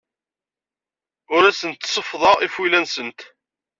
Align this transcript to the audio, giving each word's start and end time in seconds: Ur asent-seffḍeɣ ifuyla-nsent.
Ur 1.35 1.43
asent-seffḍeɣ 1.49 2.37
ifuyla-nsent. 2.41 3.19